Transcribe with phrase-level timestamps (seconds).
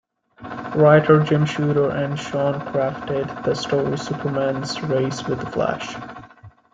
[0.73, 5.93] Writer Jim Shooter and Swan crafted the story Superman's Race With the Flash!